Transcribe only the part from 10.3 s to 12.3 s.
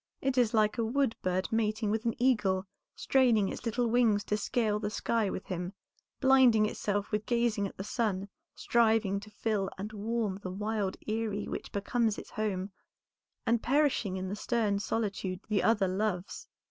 the wild eyrie which becomes